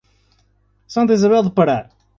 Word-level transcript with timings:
Santa 0.87 1.13
Izabel 1.13 1.43
do 1.43 1.51
Pará 1.51 1.91